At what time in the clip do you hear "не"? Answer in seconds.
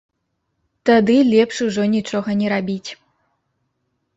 2.41-2.47